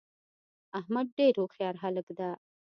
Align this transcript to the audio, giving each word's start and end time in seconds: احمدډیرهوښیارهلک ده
احمدډیرهوښیارهلک 0.79 2.07
ده 2.17 2.29